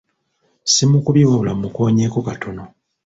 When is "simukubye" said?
0.73-1.23